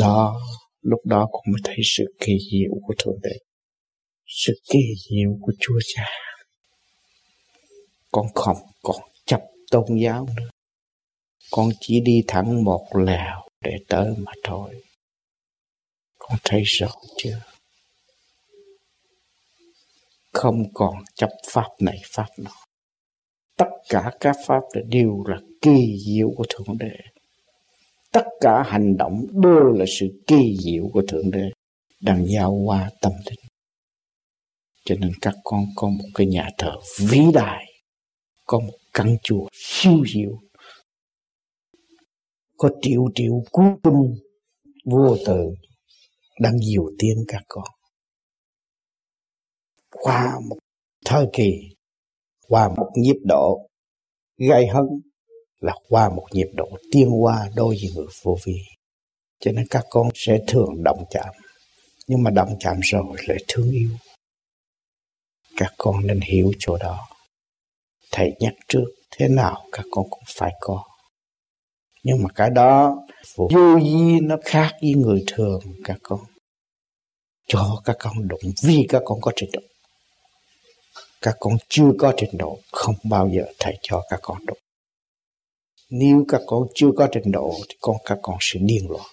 [0.00, 0.40] Đó,
[0.80, 3.36] lúc đó con mới thấy sự kỳ diệu của thượng đế,
[4.26, 4.80] sự kỳ
[5.10, 6.06] diệu của chúa cha.
[8.12, 10.48] Con không còn chấp tôn giáo nữa.
[11.50, 14.82] Con chỉ đi thẳng một lèo để tới mà thôi.
[16.18, 17.40] Con thấy rõ chưa?
[20.32, 22.50] Không còn chấp pháp này, pháp nọ.
[23.56, 26.96] Tất cả các pháp đều là kỳ diệu của thượng đế.
[28.12, 31.50] Tất cả hành động đều là sự kỳ diệu của thượng đế,
[32.00, 33.38] đang giao qua tâm linh.
[34.84, 36.72] Cho nên các con có một cái nhà thờ
[37.08, 37.64] vĩ đại,
[38.46, 40.38] có một căn chùa siêu diệu.
[42.58, 44.14] Có triệu triệu cứu tinh
[44.84, 45.54] vô từ
[46.40, 47.64] đang diệu tiên các con
[50.02, 50.56] qua một
[51.04, 51.52] thời kỳ,
[52.48, 53.68] qua một nhịp độ
[54.48, 54.84] gây hấn
[55.60, 58.56] là qua một nhịp độ tiên hoa đôi với người vô vi.
[59.40, 61.34] Cho nên các con sẽ thường động chạm,
[62.06, 63.90] nhưng mà động chạm rồi lại thương yêu.
[65.56, 67.08] Các con nên hiểu chỗ đó.
[68.12, 70.84] Thầy nhắc trước, thế nào các con cũng phải có.
[72.02, 72.96] Nhưng mà cái đó,
[73.36, 73.48] vô
[73.82, 76.20] vi nó khác với người thường, các con.
[77.48, 79.60] Cho các con đụng, vì các con có trình độ
[81.22, 84.54] các con chưa có trình độ, không bao giờ thầy cho các con đủ
[85.94, 89.10] nếu các con chưa có trình độ thì con, các con sẽ điên loạn.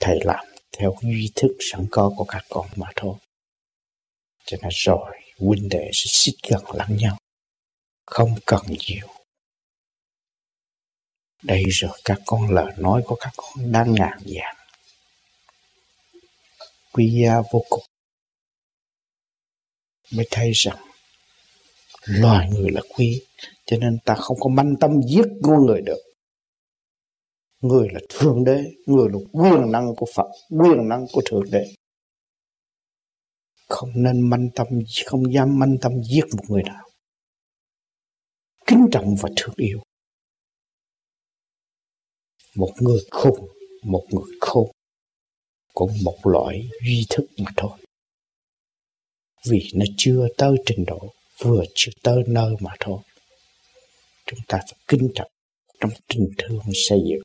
[0.00, 0.44] Thầy làm
[0.78, 3.14] theo duy thức sẵn có của các con mà thôi.
[4.44, 7.18] Cho nên rồi, huynh đệ sẽ xích gần lẫn nhau.
[8.06, 9.06] Không cần nhiều.
[11.42, 14.56] Đây rồi các con, lời nói của các con đang ngàn dạng
[16.92, 17.84] quý giá vô cùng.
[20.10, 20.85] Mới thấy rằng
[22.06, 23.22] loài người là quý,
[23.66, 25.98] cho nên ta không có manh tâm giết con người được.
[27.60, 31.64] Người là thượng đế, người là quyền năng của phật, quyền năng của thượng đế.
[33.68, 34.66] Không nên manh tâm,
[35.06, 36.88] không dám manh tâm giết một người nào.
[38.66, 39.82] Kính trọng và thương yêu.
[42.56, 43.48] Một người khùng,
[43.82, 44.70] một người khôn,
[45.74, 47.78] cũng một loại duy thức mà thôi.
[49.48, 52.98] Vì nó chưa tới trình độ vừa chưa tới nơi mà thôi.
[54.26, 55.30] Chúng ta phải kính trọng
[55.80, 57.22] trong tình thương xây dựng.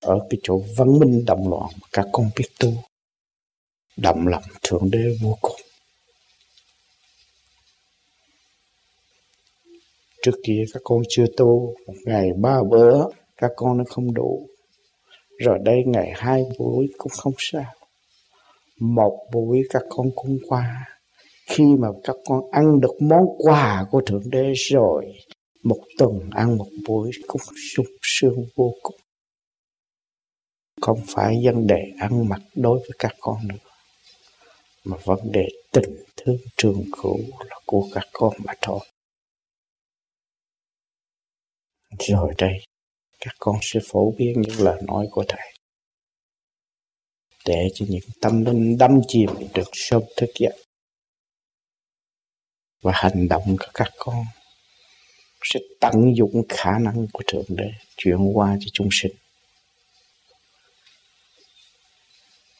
[0.00, 2.72] Ở cái chỗ văn minh động loạn các con biết tu
[3.96, 5.60] đậm lòng thượng đế vô cùng.
[10.22, 13.04] Trước kia các con chưa tu, một ngày ba bữa,
[13.36, 14.48] các con nó không đủ.
[15.38, 17.74] Rồi đây ngày hai buổi cũng không sao
[18.80, 20.86] một buổi các con cũng qua.
[21.50, 25.12] Khi mà các con ăn được món quà của thượng đế rồi,
[25.62, 27.42] một tuần ăn một buổi cũng
[27.74, 29.00] sung sướng vô cùng.
[30.80, 33.56] Không phải vấn đề ăn mặc đối với các con nữa,
[34.84, 38.80] mà vấn đề tình thương trường cửu là của các con mà thôi.
[41.98, 42.52] Rồi đây,
[43.20, 45.49] các con sẽ phổ biến những lời nói của thầy
[47.46, 50.64] để cho những tâm linh đâm chìm được sớm thức dậy
[52.82, 54.24] và hành động của các con
[55.42, 59.12] sẽ tận dụng khả năng của thượng đế chuyển qua cho chúng sinh.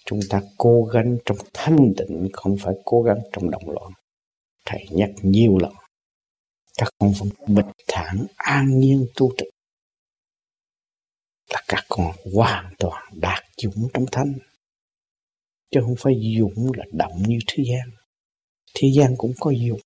[0.04, 3.92] Chúng ta cố gắng trong thanh tịnh, không phải cố gắng trong động loạn.
[4.66, 5.72] Thầy nhắc nhiều lần,
[6.78, 9.50] các con vẫn bình thản, an nhiên tu tịnh
[11.50, 14.32] là các con hoàn toàn đạt dũng trong thanh
[15.70, 17.90] chứ không phải dũng là động như thế gian.
[18.74, 19.80] Thế gian cũng có dũng.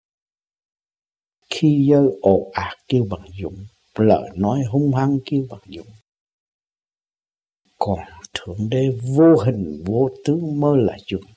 [1.51, 5.87] Khi dơ ồ ạt kêu bằng dũng lời nói hung hăng kêu bằng dũng.
[7.79, 7.99] Còn
[8.35, 11.33] thượng đế vô hình, vô tướng mơ là dũng.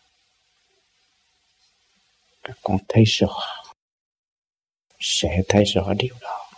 [2.44, 3.40] Các con thấy rõ
[5.00, 6.52] sẽ thấy rõ điều đó.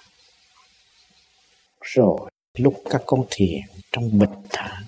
[1.81, 4.83] Rồi, lúc các con thiền trong bình thản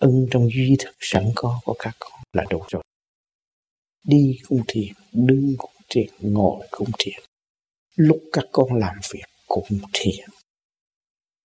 [0.00, 2.82] ân trong duy thức sẵn có của các con là đủ rồi.
[4.04, 7.20] Đi cũng thiền đứng cũng thiền ngồi cũng thiền
[7.96, 10.28] lúc các con làm việc cũng thiền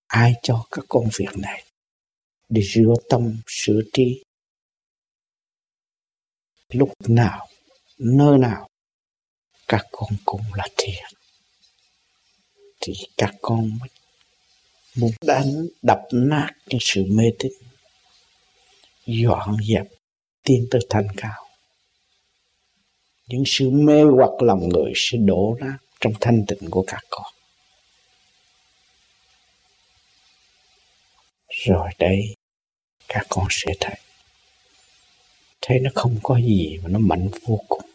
[0.07, 1.63] ai cho các con việc này?
[2.49, 4.23] Để rửa tâm, sửa trí.
[6.69, 7.47] Lúc nào,
[7.97, 8.67] nơi nào,
[9.67, 11.03] các con cũng là thiền
[12.81, 13.89] thì các con mới
[14.95, 17.51] muốn đánh đập nát cái sự mê tín
[19.05, 19.85] dọn dẹp,
[20.43, 21.47] tiến tới thành cao.
[23.27, 27.25] Những sự mê hoặc lòng người sẽ đổ ra trong thanh tịnh của các con.
[31.49, 32.35] Rồi đây
[33.07, 33.95] các con sẽ thấy.
[35.61, 37.85] Thấy nó không có gì mà nó mạnh vô cùng.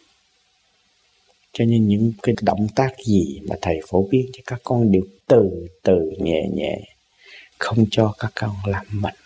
[1.53, 5.03] Cho nên những cái động tác gì mà thầy phổ biến cho các con đều
[5.27, 6.81] từ từ, nhẹ nhẹ,
[7.59, 9.17] không cho các con làm mạnh.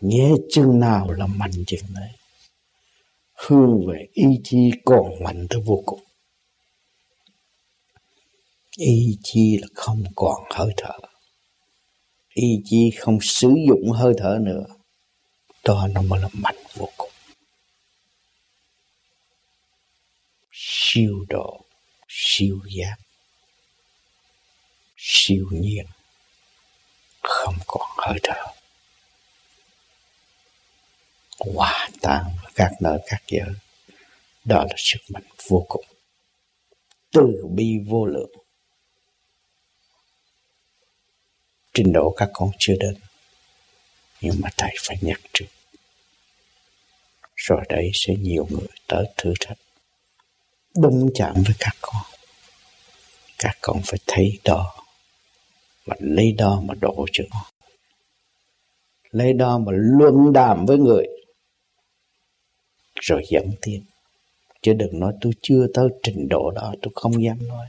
[0.00, 2.10] Nghe chừng nào là mạnh chừng đấy.
[3.34, 6.00] Hướng về ý chí còn mạnh tới vô cùng.
[8.76, 10.98] Ý chí là không còn hơi thở.
[12.28, 14.64] Ý chí không sử dụng hơi thở nữa.
[15.64, 17.10] Đó nó mới là mạnh vô cùng.
[20.52, 21.64] Siêu độ,
[22.08, 22.96] siêu giác,
[24.96, 25.86] siêu nhiên,
[27.22, 28.57] không còn hơi thở
[31.38, 32.24] hòa tan
[32.54, 33.44] các nơi các giờ
[34.44, 35.84] đó là sức mạnh vô cùng,
[37.12, 38.30] từ bi vô lượng.
[41.74, 42.94] Trình độ các con chưa đến,
[44.20, 45.46] nhưng mà thầy phải nhắc trước.
[47.36, 49.58] Rồi đấy sẽ nhiều người tới thử thách,
[50.76, 52.02] đụng chạm với các con.
[53.38, 54.74] Các con phải thấy đó
[55.84, 57.42] và lấy đó mà đổ cho con.
[59.10, 61.06] Lấy đó mà luận đàm với người
[63.00, 63.80] rồi dẫn tiếp
[64.62, 67.66] chứ đừng nói tôi chưa tới trình độ đó, tôi không dám nói.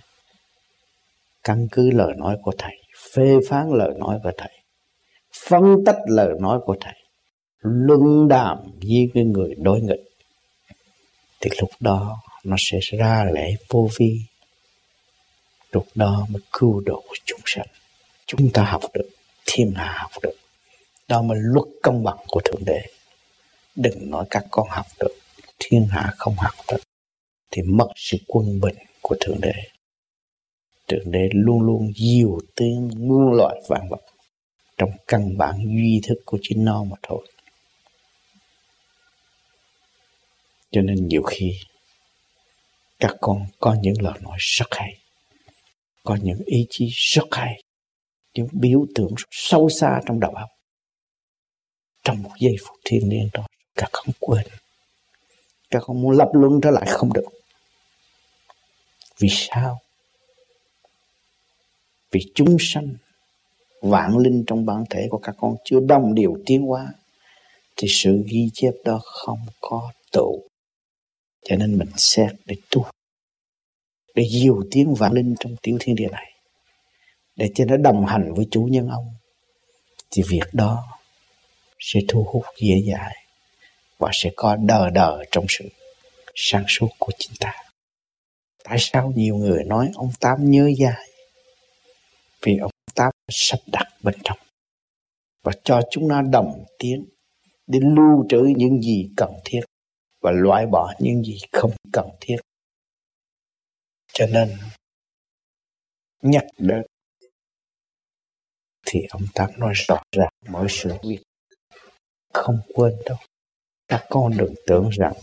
[1.43, 2.75] Căn cứ lời nói của thầy,
[3.13, 4.51] phê phán lời nói của thầy,
[5.49, 6.93] phân tích lời nói của thầy
[7.61, 10.03] luận đàm với cái người đối nghịch,
[11.41, 14.21] thì lúc đó nó sẽ ra lẽ vô vi.
[15.71, 17.67] Lúc đó mới cứu độ chúng sanh.
[18.25, 19.09] Chúng ta học được,
[19.45, 20.35] thiên hạ học được.
[21.07, 22.81] Đó mới luật công bằng của thượng đế
[23.81, 25.15] đừng nói các con học được,
[25.59, 26.79] thiên hạ không học được,
[27.51, 29.53] thì mất sự quân bình của thượng đế.
[30.87, 34.01] Thượng đế luôn luôn diều tiếng muôn loại vạn vật
[34.77, 37.27] trong căn bản duy thức của chính nó mà thôi.
[40.71, 41.53] Cho nên nhiều khi,
[42.99, 44.97] các con có những lời nói rất hay,
[46.03, 47.63] có những ý chí rất hay,
[48.33, 50.49] những biểu tượng sâu xa trong đầu óc.
[52.03, 53.48] Trong một giây phút thiên liêng đó
[53.79, 54.47] các con quên.
[55.69, 57.25] Các con muốn lập luân trở lại không được.
[59.19, 59.79] Vì sao?
[62.11, 62.95] Vì chúng sanh
[63.81, 66.87] vạn linh trong bản thể của các con chưa đồng điều tiến hóa
[67.75, 70.43] thì sự ghi chép đó không có tụ.
[71.45, 72.85] Cho nên mình xét để tu
[74.15, 76.33] để diều tiến vạn linh trong tiểu thiên địa này.
[77.35, 79.13] Để cho nó đồng hành với chủ nhân ông
[80.11, 80.83] thì việc đó
[81.79, 83.15] sẽ thu hút dễ dãi
[83.99, 85.65] và sẽ có đờ đờ trong sự
[86.35, 87.53] sáng suốt của chính ta.
[88.63, 91.09] Tại sao nhiều người nói ông tám nhớ dài?
[92.41, 94.37] Vì ông tám sắp đặt bên trong.
[95.43, 97.05] Và cho chúng nó đồng tiến
[97.67, 99.61] để lưu trữ những gì cần thiết
[100.21, 102.37] và loại bỏ những gì không cần thiết.
[104.13, 104.57] Cho nên,
[106.21, 106.81] nhắc đến
[108.85, 111.19] thì ông tám nói rõ ràng mọi sự việc.
[112.33, 113.17] Không quên đâu
[113.89, 115.13] các con đừng tưởng rằng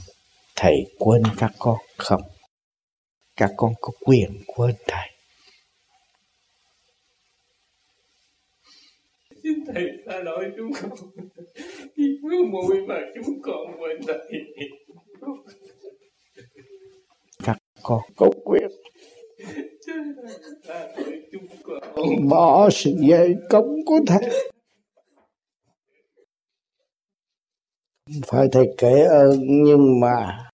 [0.57, 2.23] thầy quên các con không.
[3.37, 5.11] Các con có quyền quên thầy.
[9.43, 10.91] Xin thầy tha lỗi chúng con.
[11.97, 14.41] Khi mưa mùi mà chúng con quên thầy.
[17.45, 18.69] Các con có quyền
[22.29, 24.53] bỏ sự dày công của thầy
[28.27, 30.49] phải thầy kể ơn, nhưng mà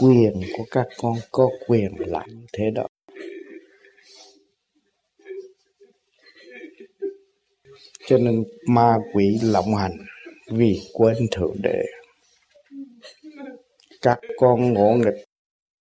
[0.00, 2.86] quyền của các con có quyền làm thế đó.
[8.06, 9.96] Cho nên ma quỷ lộng hành
[10.50, 11.82] vì quên thượng đệ
[14.02, 15.24] các con ngộ nghịch,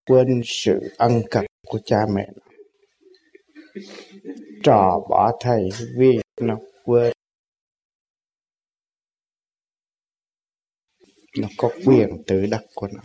[0.06, 2.28] quên sự ân cần của cha mẹ.
[4.64, 7.14] Trò bỏ thầy vì nó quên.
[11.42, 13.02] Nó có quyền tự đắc của nó.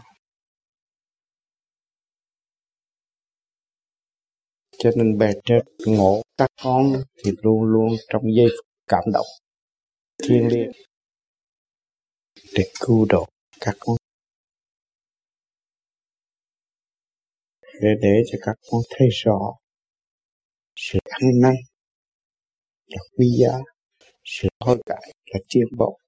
[4.79, 9.27] Cho nên bề trên ngộ các con thì luôn luôn trong giây phút cảm động
[10.23, 10.73] thiên liêng
[12.55, 13.27] để cứu độ
[13.61, 13.97] các con.
[17.83, 19.57] Để để cho các con thấy rõ
[20.77, 21.55] sự ăn năn,
[22.87, 23.59] là quý giá,
[24.25, 25.99] sự hối cải, là tiến bộ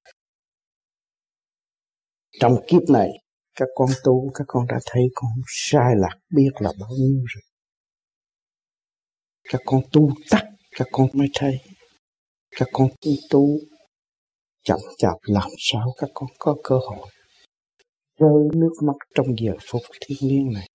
[2.41, 3.09] trong kiếp này,
[3.55, 7.43] các con tu, các con đã thấy con sai lạc biết là bao nhiêu rồi.
[9.49, 11.59] Các con tu tắt, các con mới thấy.
[12.57, 13.47] Các con tu tu
[14.65, 17.11] chậm chạp làm sao các con có cơ hội.
[18.19, 20.69] Rơi nước mắt trong giờ phút thiên liêng này.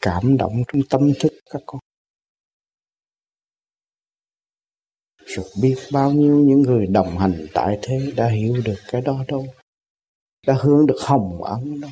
[0.00, 1.80] Cảm động trong tâm thức các con.
[5.24, 9.24] Rồi biết bao nhiêu những người đồng hành tại thế đã hiểu được cái đó
[9.28, 9.46] đâu
[10.46, 11.90] đã hướng được hồng ấn đâu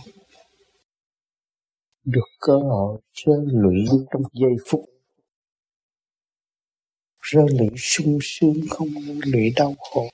[2.04, 4.84] được cơ hội rơi lụy trong giây phút.
[7.20, 8.88] Rơi lụy sung sướng không
[9.24, 10.08] lụy đau khổ.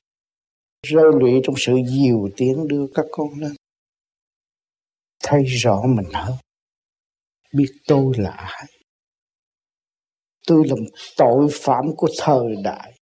[0.81, 3.55] Rơi lụy trong sự dìu tiếng đưa các con lên.
[5.23, 6.35] Thấy rõ mình hơn,
[7.53, 8.65] biết tôi là ai.
[10.47, 12.99] Tôi là một tội phạm của thời đại.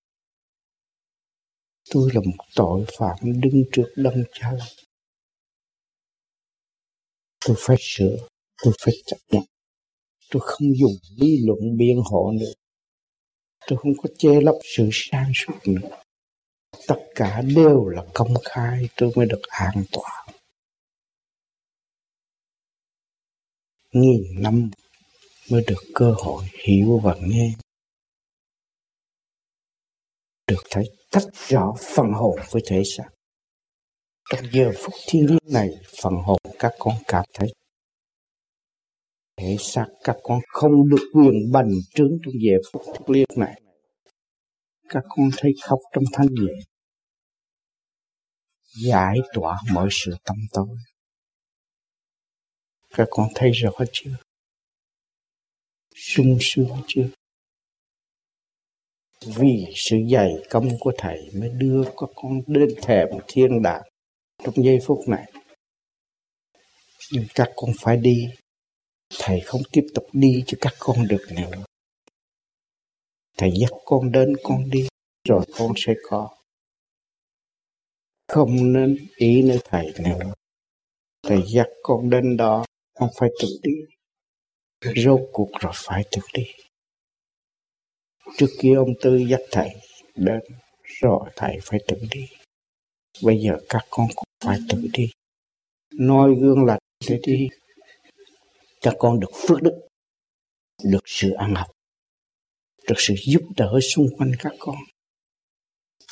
[1.91, 4.84] Tôi là một tội phạm đứng trước đấng cha lành
[7.45, 8.17] tôi phải sửa,
[8.63, 9.43] tôi phải chấp nhận.
[10.31, 12.53] Tôi không dùng lý luận biện hộ nữa.
[13.67, 15.89] Tôi không có che lấp sự sáng suốt nữa.
[16.87, 20.29] Tất cả đều là công khai, tôi mới được an toàn.
[23.93, 24.71] Nghìn năm
[25.51, 27.55] mới được cơ hội hiểu và nghe.
[30.47, 33.09] Được thấy tách rõ phần hồn với thể xác
[34.31, 35.69] trong giờ phút thiêng liêng này,
[36.03, 37.49] phần hồn các con cảm thấy
[39.37, 43.61] thể xác các con không được quyền bành trướng trong giờ phút thiêng liêng này.
[44.89, 46.53] Các con thấy khóc trong thanh nhẹ,
[48.85, 50.77] giải tỏa mọi sự tâm tối.
[52.91, 54.17] Các con thấy rõ chưa?
[55.95, 57.09] Sung sướng chưa?
[59.27, 63.83] Vì sự dày công của thầy mới đưa các con đến thềm thiên đàng
[64.45, 65.33] trong giây phút này
[67.13, 68.29] nhưng các con phải đi.
[69.19, 71.65] Thầy không tiếp tục đi cho các con được nữa.
[73.37, 74.89] Thầy dắt con đến, con đi,
[75.29, 76.37] rồi con sẽ có.
[78.29, 80.35] Không nên ý nữa thầy nữa.
[81.23, 82.65] Thầy dắt con đến đó,
[82.95, 83.73] con phải tự đi.
[84.97, 86.45] Rốt cuộc rồi phải tự đi.
[88.37, 89.71] Trước kia ông tư dắt thầy
[90.15, 90.41] đến,
[90.85, 92.27] rồi thầy phải tự đi.
[93.23, 95.11] Bây giờ các con cũng phải tự đi
[95.99, 96.79] noi gương lành
[97.09, 97.49] để đi
[98.81, 99.89] các con được phước đức,
[100.85, 101.67] được sự ăn học,
[102.89, 104.77] được sự giúp đỡ xung quanh các con.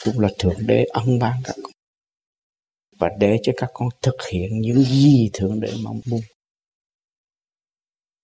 [0.05, 1.72] Cũng là thượng đế ân ban các con.
[2.99, 6.20] Và để cho các con thực hiện những gì thượng đế mong muốn.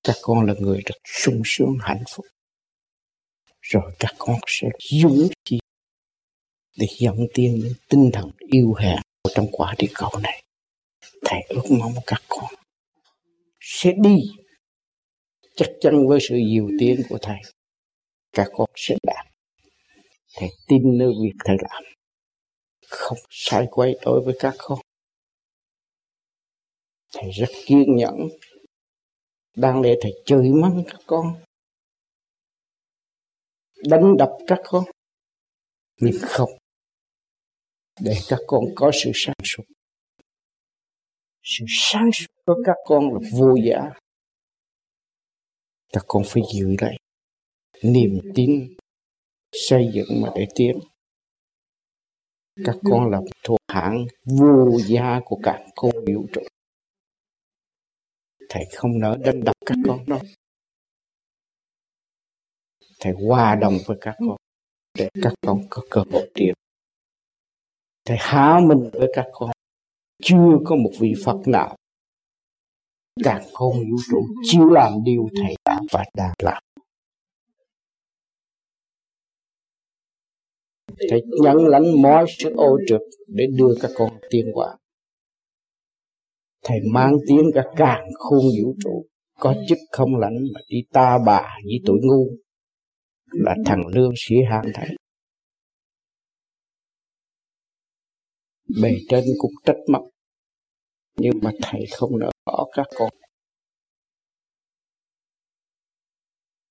[0.03, 2.27] Các con là người rất sung sướng, hạnh phúc.
[3.61, 5.59] Rồi các con sẽ dũng chi
[6.77, 8.99] để dẫn tiên những tinh thần yêu hẹn
[9.29, 10.43] của trong quả địa cầu này.
[11.24, 12.45] Thầy ước mong các con
[13.61, 14.16] sẽ đi
[15.57, 17.39] chắc chắn với sự diệu tiến của thầy.
[18.33, 19.26] Các con sẽ đạt.
[20.35, 21.83] Thầy tin nơi việc thầy làm.
[22.89, 24.79] Không sai quay đối với các con.
[27.12, 28.14] Thầy rất kiên nhẫn.
[29.57, 31.43] Đang để thầy chửi mắng các con.
[33.89, 34.85] Đánh đập các con.
[36.01, 36.58] Nhưng không
[38.01, 39.65] để các con có sự sáng suốt.
[41.43, 43.91] Sự sáng suốt của các con là vô giá.
[45.93, 46.97] Các con phải giữ lại
[47.83, 48.77] niềm tin
[49.53, 50.79] xây dựng mà để tiến.
[52.65, 56.43] Các con là thuộc hạng vô gia của cả con vũ trụ
[58.49, 60.21] thầy không nỡ đánh đập các con đâu.
[63.01, 64.37] Thầy hòa đồng với các con
[64.99, 66.55] để các con có cơ hội tiến
[68.09, 69.51] thầy há mình với các con.
[70.23, 71.77] Chưa có một vị phật nào.
[73.25, 76.63] Càng không vũ trụ chịu làm điều thầy đã và đang làm.
[81.11, 84.77] Thầy nhận lãnh mọi sự ô trực để đưa các con tiến qua
[86.69, 89.07] thầy mang tiếng cả càng khôn vũ trụ.
[89.41, 92.27] Có chức không lãnh mà đi ta bà với tuổi ngu.
[93.33, 94.89] Là thằng lương sĩ hạng thầy.
[98.83, 100.03] Bề trên cũng trách móc.
[101.16, 103.11] Nhưng mà thầy không nỡ bỏ các con.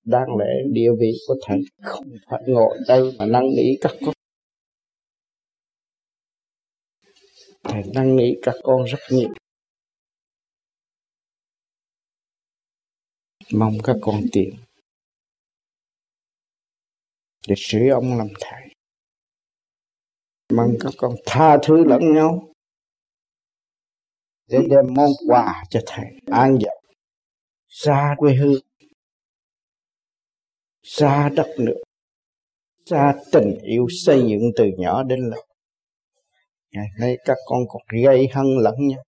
[0.04, 4.14] Đáng lẽ địa vị của thầy không phải ngồi đây mà năn nỉ các con.
[7.64, 9.30] Thầy năn nỉ các con rất nhiều.
[13.54, 14.56] Mong các con tiền.
[17.48, 18.67] Để sửa ông làm thầy
[20.54, 22.54] mong các con tha thứ lẫn nhau.
[24.48, 26.06] Để đem món quà cho thầy.
[26.32, 26.74] An giận.
[27.68, 28.62] Xa quê hương.
[30.84, 31.78] Xa đất nước.
[32.86, 35.46] Xa tình yêu xây dựng từ nhỏ đến lớn.
[36.72, 39.04] Ngày nay các con còn gây hân lẫn nhau.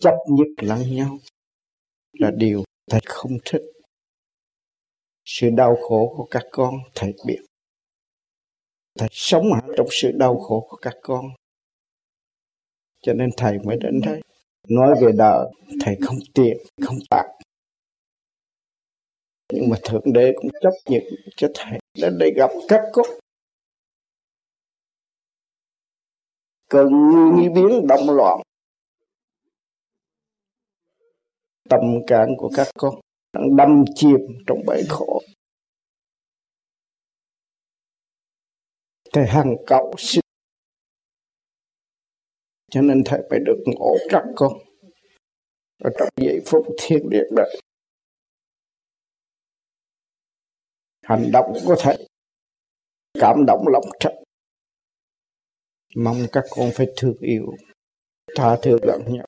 [0.00, 1.18] Chấp nhất lẫn nhau
[2.12, 3.62] là điều thầy không thích.
[5.24, 7.40] Sự đau khổ của các con thầy biết
[8.98, 11.24] thầy sống ở trong sự đau khổ của các con.
[13.02, 14.20] Cho nên thầy mới đến đây.
[14.68, 15.46] Nói về đời,
[15.80, 17.26] thầy không tiền không bạc
[19.54, 21.02] nhưng mà thượng đế cũng chấp nhận
[21.36, 23.06] cho thầy đến đây gặp các con.
[26.70, 26.88] Cơn
[27.36, 28.40] như biến động loạn.
[31.70, 32.94] Tâm can của các con
[33.32, 35.20] đang đâm chìm trong bể khổ.
[39.14, 40.20] Thầy hằng cầu xin.
[42.70, 44.52] Cho nên thầy phải được ngộ các con.
[45.78, 47.60] Ở trong giây phút thiên địa đời
[51.02, 52.08] hành động của thầy.
[53.20, 54.22] Cảm động lòng thật.
[55.96, 57.46] Mong các con phải thương yêu.
[58.36, 59.26] Tha thứ lẫn nhau.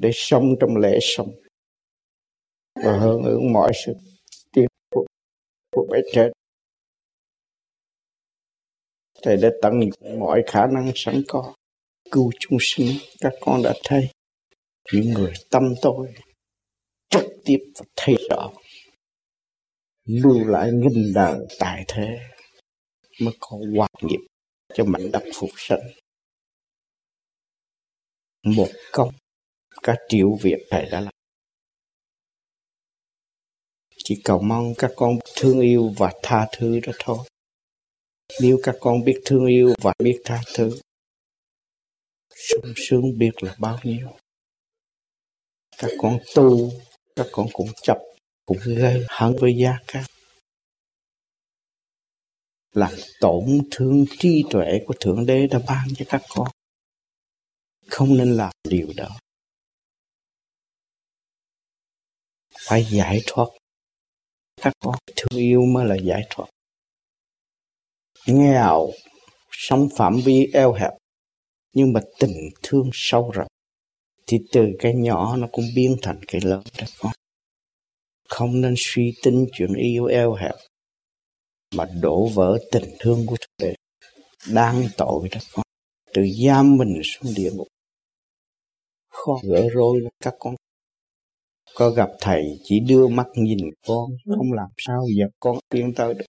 [0.00, 1.30] Để sống trong lễ sống.
[2.84, 3.92] Và hưởng ứng mọi sự
[4.52, 5.06] tiếp của,
[5.72, 6.32] của bề trên
[9.22, 9.72] thầy đã tận
[10.18, 11.54] mọi khả năng sẵn có.
[12.10, 14.08] Cứu chúng sinh, các con đã thấy.
[14.92, 16.14] Những người tâm tôi
[17.10, 18.50] trực tiếp và thấy rõ.
[20.04, 22.18] Lưu lại nghìn đời tại thế
[23.20, 24.20] mới có hoạt nghiệp
[24.74, 25.80] cho mảnh đất phục sinh.
[28.42, 29.14] Một công,
[29.82, 31.12] cả triệu việc thầy đã làm.
[34.04, 37.18] Chỉ cầu mong các con thương yêu và tha thứ đó thôi
[38.40, 40.80] nếu các con biết thương yêu và biết tha thứ,
[42.48, 44.08] sung sướng biết là bao nhiêu.
[45.78, 46.70] Các con tu,
[47.16, 47.98] các con cũng chấp,
[48.46, 50.04] cũng gây hận với gia các
[52.72, 56.48] làm tổn thương trí tuệ của thượng đế đã ban cho các con.
[57.86, 59.18] Không nên làm điều đó.
[62.60, 63.46] Phải giải thoát.
[64.60, 66.46] Các con thương yêu mới là giải thoát
[68.28, 68.90] nghèo,
[69.50, 70.92] sống phạm vi eo hẹp,
[71.74, 73.48] nhưng mà tình thương sâu rộng,
[74.26, 76.86] thì từ cái nhỏ nó cũng biến thành cái lớn đó.
[76.98, 77.12] Con
[78.28, 80.54] không nên suy tính chuyện yêu eo hẹp,
[81.74, 83.74] mà đổ vỡ tình thương của thượng đế
[84.54, 85.40] đang tội đó.
[85.52, 85.62] Con
[86.14, 87.68] tự giam mình xuống địa ngục.
[89.08, 90.54] Khó gỡ rối là các con.
[91.74, 96.14] Có gặp thầy chỉ đưa mắt nhìn con, không làm sao giờ con tiến tới
[96.14, 96.24] được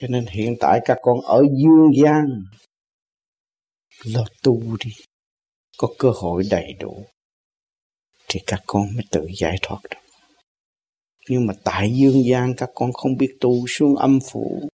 [0.00, 2.44] cho nên hiện tại các con ở dương gian,
[4.04, 4.90] lo tu đi,
[5.78, 7.04] có cơ hội đầy đủ,
[8.28, 10.00] thì các con mới tự giải thoát được.
[11.28, 14.68] Nhưng mà tại dương gian các con không biết tu xuống âm phủ,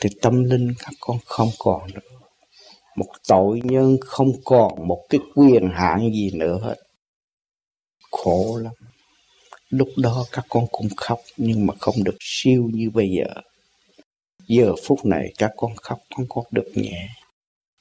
[0.00, 2.00] thì tâm linh các con không còn nữa.
[2.96, 6.76] Một tội nhân không còn một cái quyền hạn gì nữa hết.
[8.10, 8.72] Khổ lắm.
[9.68, 13.42] Lúc đó các con cũng khóc nhưng mà không được siêu như bây giờ
[14.46, 17.08] giờ phút này các con khóc, không có được nhẹ.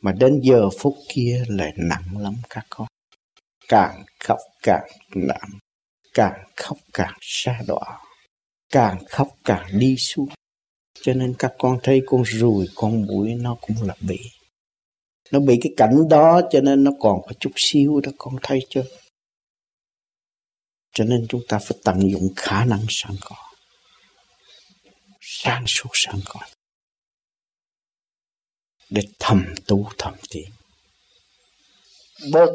[0.01, 2.87] Mà đến giờ phút kia lại nặng lắm các con.
[3.67, 5.49] Càng khóc càng nặng,
[6.13, 7.99] càng khóc càng xa đọa,
[8.69, 10.29] càng khóc càng đi xuống.
[11.01, 14.19] Cho nên các con thấy con ruồi, con mũi nó cũng là bị
[15.31, 18.59] nó bị cái cảnh đó cho nên nó còn có chút xíu đó con thấy
[18.69, 18.83] chưa?
[20.93, 23.35] Cho nên chúng ta phải tận dụng khả năng sẵn có.
[25.21, 26.39] Sáng suốt sẵn có
[28.89, 30.49] để thầm tu, thầm tiến.
[32.31, 32.49] Bớt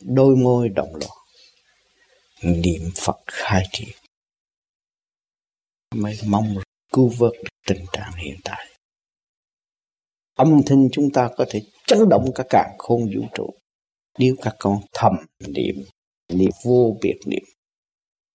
[0.00, 1.18] đôi môi động loạn.
[2.42, 3.96] Niệm Phật khai triển.
[5.94, 6.56] Mới mong
[6.92, 7.32] cứu vớt
[7.66, 8.66] tình trạng hiện tại.
[10.34, 13.54] Âm thanh chúng ta có thể chấn động cả càng khôn vũ trụ.
[14.18, 15.84] Nếu các con thầm niệm
[16.28, 17.44] niệm vô biệt niệm,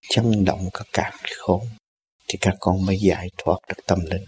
[0.08, 1.60] chấn động cả càng khôn,
[2.28, 4.24] thì các con mới giải thoát được tâm linh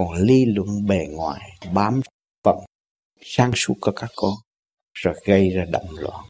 [0.00, 2.00] còn ly luận bề ngoài, bám
[2.44, 2.56] phận
[3.22, 4.34] sang suốt của các con,
[4.94, 6.28] rồi gây ra động loạn.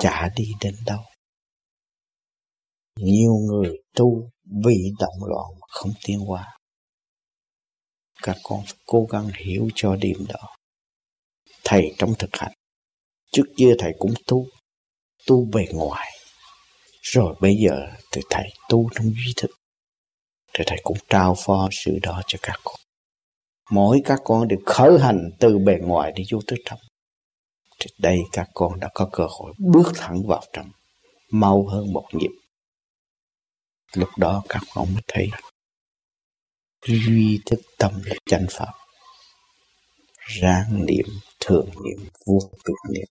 [0.00, 1.00] Chả đi đến đâu.
[2.96, 4.30] Nhiều người tu
[4.64, 6.56] vì động loạn không tiến hóa.
[8.22, 10.56] Các con phải cố gắng hiểu cho điểm đó.
[11.64, 12.52] Thầy trong thực hành,
[13.32, 14.46] trước kia thầy cũng tu
[15.26, 16.08] tu bề ngoài.
[17.02, 19.50] Rồi bây giờ thì thầy tu trong duy thức.
[20.54, 22.76] Thì thầy cũng trao phó sự đó cho các con
[23.70, 26.78] mỗi các con được khởi hành từ bề ngoài đi vô tới trong.
[27.80, 30.70] Thì đây các con đã có cơ hội bước thẳng vào trong,
[31.30, 32.30] mau hơn một nhịp.
[33.94, 35.30] Lúc đó các con mới thấy
[36.86, 38.72] duy thức tâm là chánh pháp.
[40.40, 41.06] Ráng niệm
[41.40, 43.06] thường niệm, vô cực niệm.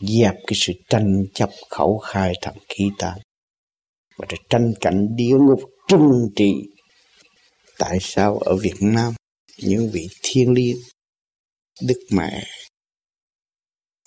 [0.00, 3.18] Dẹp cái sự tranh chấp khẩu khai thậm khí tán.
[4.16, 6.54] Và để tranh cảnh địa ngục trừng trị
[7.80, 9.14] tại sao ở Việt Nam
[9.58, 10.76] những vị thiên liêng
[11.82, 12.44] Đức Mẹ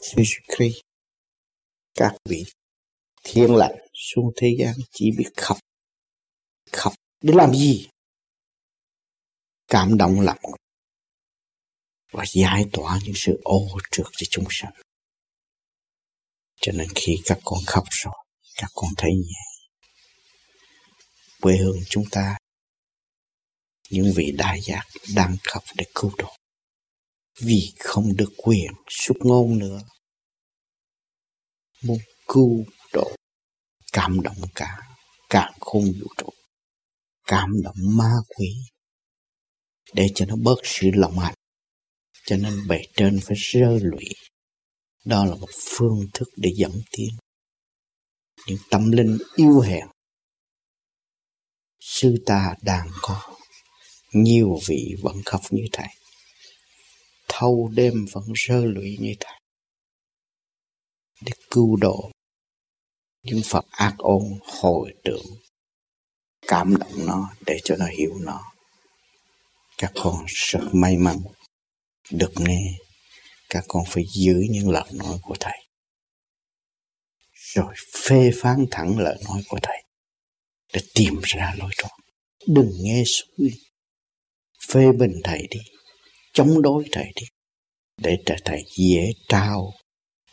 [0.01, 0.77] Jesus Christ,
[1.93, 2.43] các vị
[3.23, 5.57] thiên lành xuống thế gian chỉ biết khóc
[6.71, 7.87] khóc để làm gì?
[9.67, 10.39] Cảm động lòng
[12.11, 14.73] và giải tỏa những sự ô trượt cho chúng sanh.
[16.61, 18.13] Cho nên khi các con khóc rồi,
[18.55, 19.69] các con thấy nhẹ.
[21.41, 22.37] Quê hương chúng ta
[23.89, 24.83] những vị đại giác
[25.15, 26.35] đang khóc để cứu độ,
[27.39, 29.79] vì không được quyền xuất ngôn nữa.
[31.83, 33.15] Muốn cứu độ,
[33.93, 34.77] cảm động cả,
[35.29, 36.29] càng khôn vũ trụ,
[37.27, 38.55] cảm động ma quỷ,
[39.93, 41.35] để cho nó bớt sự lòng hạnh,
[42.25, 44.05] cho nên bề trên phải rơ lụy.
[45.05, 47.09] Đó là một phương thức để dẫn tiến.
[48.47, 49.87] Những tâm linh yêu hèn
[51.79, 53.35] sư ta đang có
[54.13, 55.87] nhiều vị vẫn khóc như thầy.
[57.27, 59.39] Thâu đêm vẫn rơ lụy như thầy.
[61.21, 62.11] Để cứu độ
[63.23, 65.25] những Phật ác ôn, hồi tưởng,
[66.47, 68.41] cảm động nó để cho nó hiểu nó.
[69.77, 71.17] Các con rất may mắn
[72.11, 72.77] được nghe.
[73.49, 75.57] Các con phải giữ những lời nói của thầy.
[77.33, 77.73] Rồi
[78.07, 79.83] phê phán thẳng lời nói của thầy
[80.73, 81.91] để tìm ra lối thoát.
[82.47, 83.72] Đừng nghe suy
[84.67, 85.59] phê bình thầy đi,
[86.33, 87.25] chống đối thầy đi,
[87.97, 89.71] để cho thầy dễ trao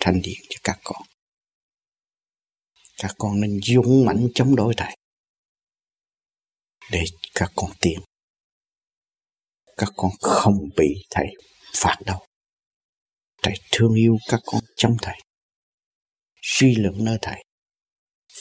[0.01, 1.03] thanh điện cho các con.
[2.97, 4.97] Các con nên dũng mãnh chống đối thầy,
[6.91, 7.05] để
[7.35, 8.01] các con tiến
[9.81, 11.27] các con không bị thầy
[11.75, 12.27] phạt đâu.
[13.43, 15.21] Thầy thương yêu các con trong thầy,
[16.43, 17.45] suy luận nơi thầy,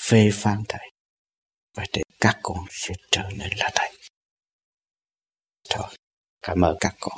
[0.02, 0.92] phê phán thầy,
[1.74, 3.99] và để các con sẽ trở nên là thầy
[5.70, 5.88] thôi
[6.42, 7.18] cảm ơn các con